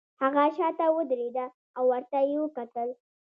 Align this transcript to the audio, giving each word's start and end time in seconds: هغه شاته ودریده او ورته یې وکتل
هغه 0.21 0.43
شاته 0.57 0.85
ودریده 0.97 1.45
او 1.77 1.83
ورته 1.91 2.19
یې 2.29 2.35
وکتل 2.43 2.89